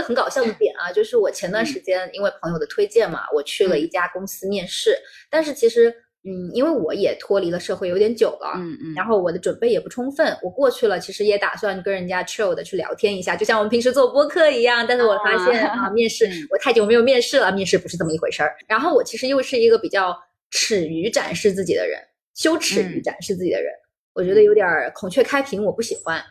[0.00, 4.96] 个很搞笑的点啊，就是我前段时间因为朋友的推荐嘛，我去了一家公司面试，
[5.30, 5.94] 但是其实。
[6.22, 14.84] 嗯，因为我也脱离了社会有点久了，嗯嗯，然后我的准备也不充分，我过去了，其实也打算跟人家 chill 的去聊天一下，就像我们平时做播客一样。
[14.86, 18.54] 但是我发现啊， 面试我太久没有面试了，面试不是这么一回事儿。
[18.68, 20.14] 然后我其实又是一个比较
[20.50, 21.98] 耻于展示自己的人，
[22.34, 23.72] 羞耻于展示自己的人，
[24.12, 26.22] 我觉得有点孔雀开屏，我不喜欢。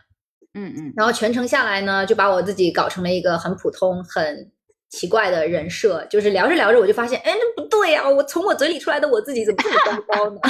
[0.54, 4.50] 嗯嗯，然后全程下来呢，就把我自己搞成了一个很普通很。
[4.92, 8.10] 奇怪的人设，就是聊着聊着我就发现，哎，那不对呀！
[8.10, 10.40] 我从我嘴里出来的我自己怎么这么糟糕呢？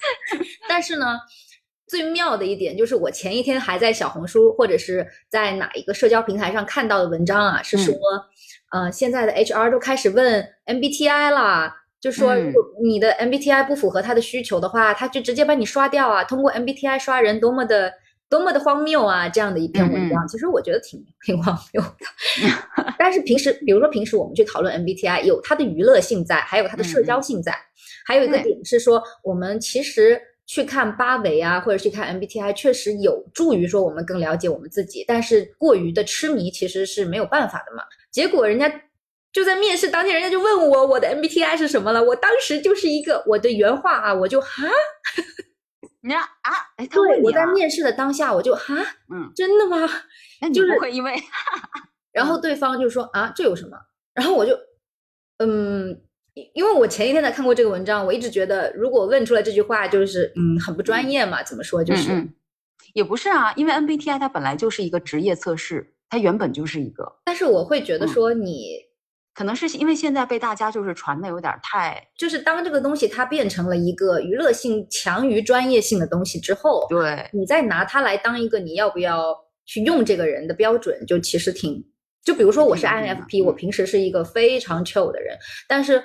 [0.66, 1.18] 但是呢，
[1.86, 7.94] 最妙的一点就是，我前一天还在小红书或者是在哪一个社交平台上看到的文章啊，是说，
[8.72, 12.34] 呃，现在的 HR 都开始问 MBTI 啦，就说
[12.82, 16.24] 你的 MBTI 不符合他的需求的话，他就直接把你刷掉啊！
[16.24, 17.92] 通过 MBTI 刷人，多么的。
[18.34, 19.28] 多么的荒谬啊！
[19.28, 21.88] 这样的一篇文章，其实我觉得挺挺荒谬的。
[22.98, 27.56] 但是平时，比如说平时我们去讨论 MBTI，有它的娱乐性在，还有它的社交性在。
[28.04, 35.04] 还有一个点是说，我们其实去看八维啊，或者去看 MBTI，确实有助于说我们更了解我们自己。
[35.06, 37.84] 但是过于的痴迷其实是没有办法的嘛。
[38.10, 38.68] 结果人家
[39.32, 42.02] 就在面试当天，人家就问我我的 MBTI 是什么了。
[42.02, 44.66] 我当时就是一个我的原话啊，我就哈。
[46.06, 46.52] 你啊啊！
[46.76, 48.74] 哎，他问我在面试的当下，我就哈，
[49.10, 49.88] 嗯，真的吗？
[50.42, 51.14] 那你不会因为，
[52.12, 53.78] 然后对方就说啊，这有什么？
[54.12, 54.52] 然后我就，
[55.38, 55.98] 嗯，
[56.52, 61.42] 因为我前一天才看过这个文章，我一直觉得如果问出来这句话，就是嗯，很不专业嘛。
[61.42, 61.82] 怎么说？
[61.82, 62.28] 就是，
[62.92, 67.20] 也不是啊，因为 MBTI 它本来就是一个职业测试，它原本就是一个。
[67.24, 68.83] 但是我会觉得说你。
[69.34, 81.84] 可能是因为现在被大家就是传的有点太，就是当这个东西它变成了一个娱乐性强于专业性的东西之后，对你再拿它来当一个你要不要去用这个人的标准，就其实挺，
[82.22, 86.00] 就比如说我是 INFP，我平时是一个非常 chill 的人，但是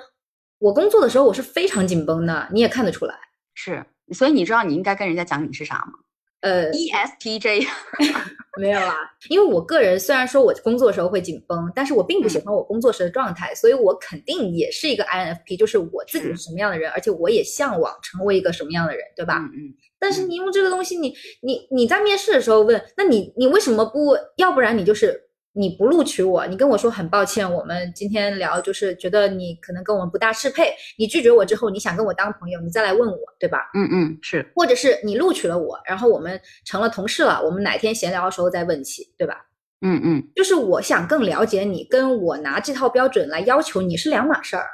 [0.58, 3.14] 我工作的时候我是非常紧绷的，你也看得出来。
[3.54, 5.94] 是，所以你知道你应该跟人家讲你是啥吗？
[6.42, 7.68] 呃，ESTJ，
[8.60, 8.96] 没有啊，
[9.30, 19.38] 因为我个人虽然说我工作的时候会紧绷，但是我并不喜欢我工作时的状态，所以我肯定也是一个 INFP，就是我自己是什么样的人，而且我也向往成为一个什么样的人，对吧？
[19.40, 19.74] 嗯嗯。
[20.02, 24.16] 但是你用这个东西，你你你在面试的时候问，那你你为什么不？
[24.38, 33.70] 要不然你就是你不录取我，你跟我说很抱歉，我们今天聊就是觉得你可能跟我们不大适配，你拒绝我之后，你想跟我当朋友，你再来问我，对吧？
[33.74, 34.52] 嗯嗯，是。
[34.56, 39.46] 或者是你录取了我，然后我们成了同事了，我们哪天闲聊的时候再问起，对吧？
[39.82, 44.66] 嗯嗯，就是我想更了解你，跟我拿这套标准来要求你是两码事儿。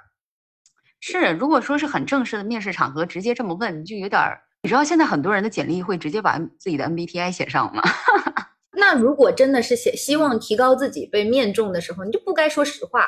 [0.99, 4.41] 是，如果说是很正式的面试场合，直接这么问，就有点儿。
[4.63, 7.83] 你知道现在很多人的简历会直接把自己的 MBTI 写上吗？
[8.75, 13.07] 那如果真的是写希望提高自己被面中的时候，你就不该说实话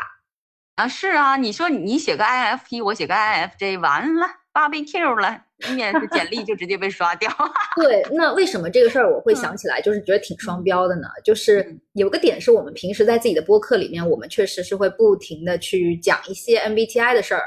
[0.76, 0.88] 啊！
[0.88, 5.42] 是啊，你说你写个 INFP，我写个 INFJ，完了 BBQ 了，
[5.76, 7.30] 面试简历就直接被刷掉。
[7.76, 11.08] 对，那为什么这个事儿我会想起来，就是觉得挺双标的呢？
[11.24, 17.44] 就是有个点是我们平时在自己的播客里面，我们确实是会不停的去讲一些 MBTI 的事儿。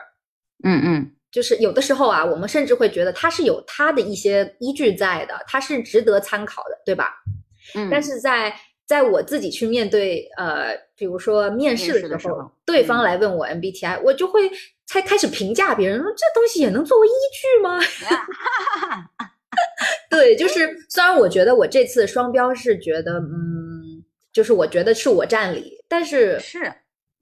[0.64, 1.12] 嗯嗯。
[1.31, 7.23] 就是有的时候啊，我们甚至会觉得它是有它的一些依据在的，它是值得参考的，对吧？
[7.75, 7.89] 嗯。
[7.91, 8.55] 但是在
[8.87, 14.51] 在我自己去面对呃，比如说面试的时候，对方来问我 MBTI，我就会
[14.87, 17.79] 才开始评价别人，说这东西也能作为依据吗？
[20.11, 24.03] 对，就 是虽然我觉得我这次双标是觉得，嗯，
[24.33, 26.73] 就是我觉得是我占理，但是是。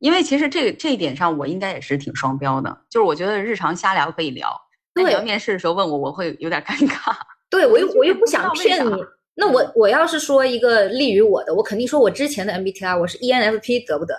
[0.01, 2.71] 因为其实这个这一点上，我应该也是挺双标的。
[2.89, 4.49] 就是我觉得日常瞎聊可以聊，
[4.95, 7.13] 那你要面试的时候问我，我会有点尴尬。
[7.51, 8.93] 对我又我又不想骗你。
[9.41, 14.17] 那我我要是说一个利于我的，我肯定说我之前的 MBTI 我是 ENFP 得不得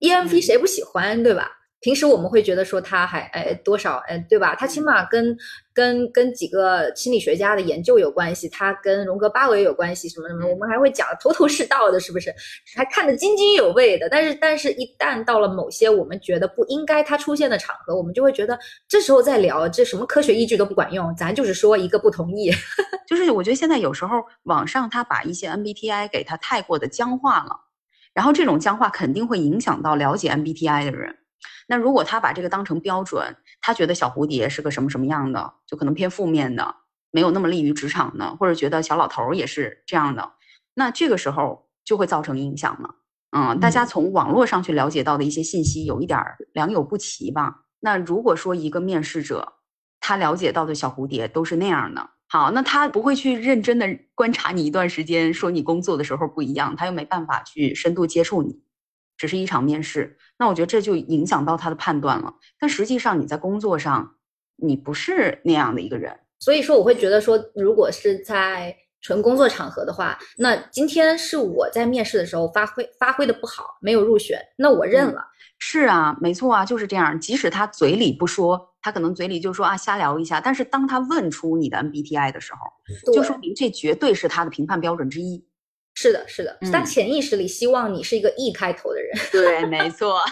[0.00, 1.57] ？ENFP 谁不喜欢，对吧？
[1.80, 4.56] 平时我们会觉得说他还哎多少哎对吧？
[4.56, 5.36] 他起码跟
[5.72, 12.34] 跟跟几个心理学家的研究有关系，他跟荣格八维有关系什么什么，我们还会讲头头是道的，是不是？
[12.76, 14.08] 还看得津津有味的。
[14.08, 18.58] 但是但是一旦到了某些我们觉得不应该他出现的场合，我们就会觉得
[18.88, 22.50] 这时候再聊这什么科学依据都不管用，咱就是说一个不同意。
[23.06, 27.52] 就是我觉得现在有时候网上他把一些 MBTI 给他太过的僵化了，
[28.12, 31.14] 然后这种僵化肯定会影响到了解 MBTI 的人。
[31.70, 36.74] 那如果他把这个当成标准，他觉得小蝴蝶是个什么什么样的，就可能偏负面的，
[37.10, 40.32] 没有那么利于职场的，或者觉得小老头也是这样的，
[40.74, 42.94] 那这个时候就会造成影响了。
[43.36, 46.18] 嗯，大家从网络上去了解到的一些信息有一点
[46.54, 47.66] 良莠不齐吧。
[47.80, 49.52] 那如果说一个面试者
[50.00, 58.62] 他了解到的小蝴蝶都是那样的，好，那他不会去认真的观察你一段时间，说你工作的时候不一样，他又没办法去深度接触你。
[59.18, 62.32] 只是一场面试，那我觉得这就影响到他的判断了。
[62.58, 64.14] 但实际上你在工作上，
[64.56, 75.22] 你不是那样的一个人，所以说我会觉得说，如果是在纯工作场合的话，那今天是我在面试的时候发挥发挥的不好，没有入选，那我认了。
[75.60, 77.18] 是啊，没错啊，就是这样。
[77.20, 85.44] 即使他嘴里不说，他可能嘴里就说啊瞎聊一下，但是当他问出你的 MBTI 的时候，就说明这绝对是他的评判标准之一。
[86.00, 89.10] 是的，是的，他潜意识里希望你是一个 E 开头的人。
[89.32, 90.20] 对，没错。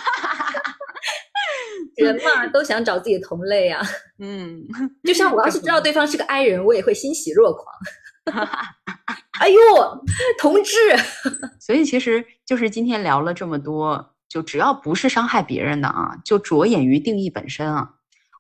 [1.97, 3.83] 人嘛，都想找自己的同类啊。
[4.21, 4.63] 嗯，
[5.03, 7.67] 就像我要是知道对方是个 I 人，我也会欣喜若狂。
[9.41, 9.59] 哎呦，
[10.39, 10.73] 同志！
[11.59, 17.91] 所以其实就是今天聊了这么多，就只要不是伤害别人的啊，就着眼于定义本身啊。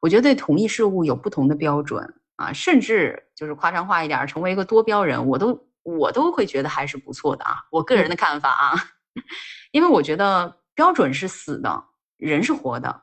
[0.00, 5.65] 我觉得对同一事物有不同的标准啊，甚至就是夸张化一点，成为一个多标人，我都。
[5.86, 8.74] 我都会觉得还是不错的啊，我个人的看法啊，
[9.70, 11.84] 因为我觉得标准是死的，
[12.16, 13.02] 人是活的，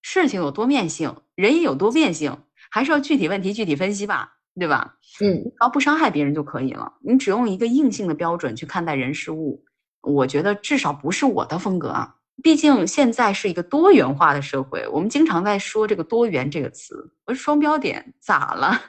[0.00, 2.34] 事情有多面性，人也有多变性，
[2.70, 4.94] 还是要具体问题具体分析吧，对吧？
[5.20, 6.94] 嗯，只要不伤害别人就可以了。
[7.02, 9.62] 你只用一个硬性的标准去看待人事物，
[10.00, 12.14] 我觉得至少不是我的风格啊。
[12.42, 18.80] 毕竟现在是一个多元化的社会，我们经常在说这个多元这个词，我说双标点咋了？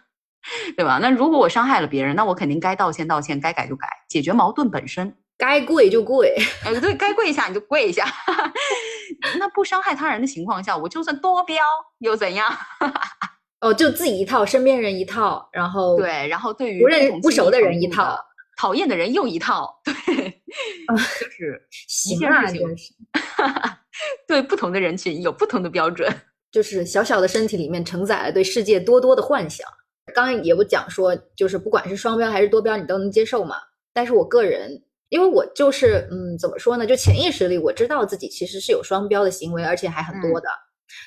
[0.76, 1.00] 对吧？
[1.02, 6.36] 那如果我伤害了别人，那我肯定该道歉道歉，该改就改，解决矛盾本身，该跪就跪。
[6.66, 8.06] 哎，对该跪一下你就跪一下。
[9.38, 11.58] 那不伤害他人的情况下，我就算多标
[12.00, 12.52] 又怎样？
[13.62, 18.18] 哦，就自己一套，身边人一套，然后对，然后对于不认不熟的人一套，
[18.58, 19.94] 讨厌的人又一套，对，
[20.88, 22.94] 就是行啊，就是，
[24.26, 26.10] 对不同的人群有不同的标准，
[26.54, 29.68] 就是小小的身体里面承载了对世界多多的幻想。
[30.10, 33.56] 刚刚也不讲说，就是不管是双标还是多标，你都能接受嘛？
[33.94, 36.86] 但是我个人，因为我就是，嗯，怎么说呢？
[36.86, 40.48] 就潜意识里我知道自己其实是有双标的行为，而且还很多的。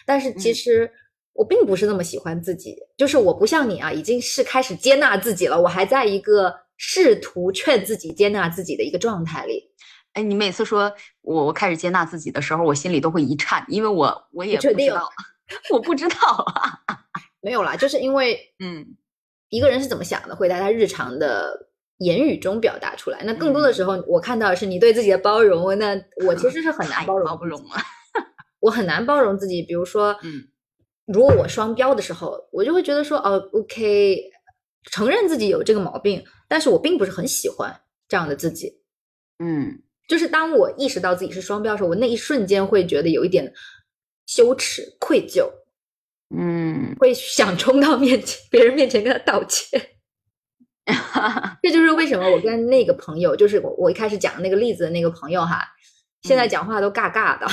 [0.05, 0.91] 但是其实
[1.33, 5.61] 我并不是那么喜欢自己，就是我不像你啊，已经是开始接纳自己了。
[5.61, 9.71] 我还在一个试图劝自己接纳自己的一个状态里。
[10.15, 10.93] 哎，你每次说
[11.23, 15.09] 我我开始接纳自己的时候，我心里都会一颤，因为我我也不知道，
[15.73, 16.17] 我不知道
[16.55, 16.81] 啊。
[17.43, 18.97] 没有啦，就是因为嗯，
[19.51, 21.69] 一个人是怎么想的，会在他日常的
[21.99, 23.23] 言语中表达出来。
[23.25, 25.79] 那更多的时候，我看到的是你对自己的包容。
[25.79, 27.83] 那我其实是很难包容，包不容啊。
[28.61, 30.45] 我很难包容自己，比如说，嗯，
[31.07, 34.31] 如果我双标的时候，我就会觉得说，哦，OK，
[34.91, 38.81] 承认自己有这个毛病，但是我并不是很喜欢这样的自己，
[39.39, 39.83] 嗯。
[40.09, 43.51] 就是当我意识到自己是双标的时候，我那一瞬间会觉得有一点
[44.27, 45.49] 羞耻、愧疚，
[46.37, 49.81] 嗯，会想冲到面前别人面前跟他道歉。
[51.63, 55.63] 这就是为什么我跟那个朋友，就是我我一开始讲的那个例子的那个朋友哈，
[56.23, 57.47] 现在讲话都尬尬的，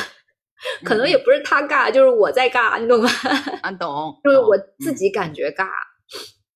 [0.84, 3.10] 可能也不是他尬，就是我在尬，你懂吗？
[3.62, 5.68] 啊，懂，就是我自己感觉尬，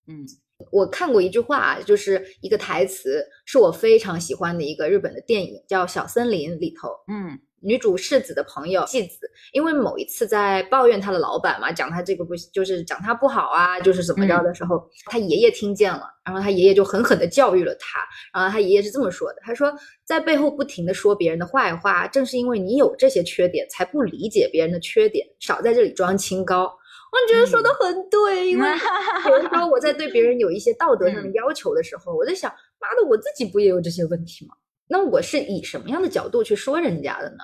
[0.07, 0.25] 嗯。
[0.71, 17.99] 我看过一句话，就是一个台词，是我非常喜欢的一个日本的电影，叫《小森林》里头，嗯，女主世子的朋友纪子，因为某一次在抱怨她的老板嘛，讲她这个不就是讲她不好啊，就是怎么着的时候，她爷爷听见了，然后她爷爷就狠狠的教育了她，
[18.33, 19.73] 然后她爷爷是这么说的，他说，
[20.05, 26.71] 在背后不停的说别人的坏话，正是因为你有这些缺点，才不理解别人的缺点，少在这里装清高。
[27.13, 28.67] 我觉得说的很对，因为
[29.23, 34.55] 比如说我在对别人有一些道德上的要求的时候，我在想，妈的，我自己不也有这些问题吗？
[34.87, 37.43] 那我是以什么样的角度去说人家的呢？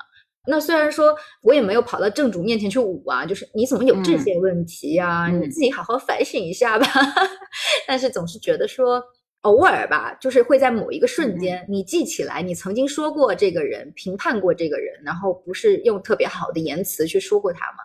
[0.49, 5.27] 那虽然说我也没有跑到正主面前去舞啊，就是你怎么有这些问题呀？
[5.31, 6.87] 你自己好好反省一下吧。
[7.87, 9.01] 但是总是觉得说，
[9.41, 17.77] 偶尔吧，就是会在某一个瞬间，你记起来你曾经说过这个人，评判过这个人，然后不是用特别好的言辞去说过他吗？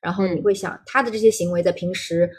[0.00, 2.30] 然后你会想，他的这些行为在平时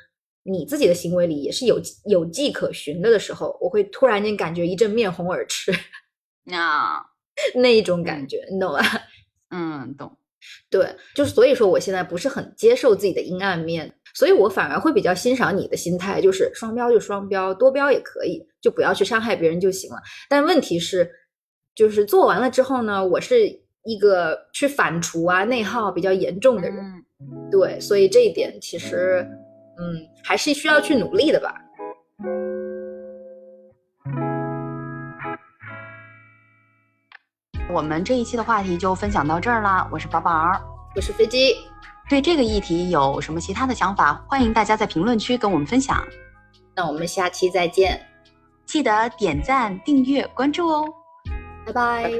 [0.43, 5.71] 你自己的行为里也是有有迹可循的的时候，我会突然间感觉一阵面红耳赤，
[6.43, 7.05] 那，
[7.55, 8.79] 那一种感觉，你懂吗？
[9.49, 10.17] 嗯，懂。
[10.69, 19.97] 对，就是所以说，我现在不是很接受自己的阴暗面，所以我反而会比较欣赏你的心态，就是双标就双标，多标也可以，就不要去伤害别人就行了。
[20.29, 21.09] 但问题是，
[21.75, 23.47] 就是做完了之后呢，我是
[23.83, 27.03] 一个去反刍啊、内耗比较严重的人。
[27.51, 29.27] 对，所以这一点其实，
[29.79, 31.55] 嗯，还是需要去努力的吧。
[37.69, 40.51] 我们这一期的话题就分享到这儿啦，我是宝宝，
[40.95, 41.53] 我是飞机。
[42.09, 44.23] 对这个议题有什么其他的想法？
[44.29, 46.01] 欢迎大家在评论区跟我们分享。
[46.73, 47.99] 那我们下期再见，
[48.65, 50.85] 记得点赞、订阅、关注哦，
[51.65, 52.11] 拜拜。